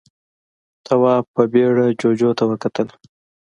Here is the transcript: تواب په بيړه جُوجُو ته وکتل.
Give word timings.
تواب 0.85 1.23
په 1.35 1.41
بيړه 1.53 1.85
جُوجُو 1.99 2.29
ته 2.37 2.43
وکتل. 2.51 2.87